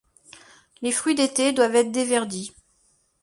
Les 0.81 0.91
fruits 0.91 1.13
d'été 1.13 1.51
doivent 1.53 1.75
être 1.75 1.91
déverdis. 1.91 2.55